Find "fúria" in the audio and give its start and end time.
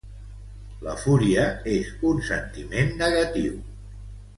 1.01-1.43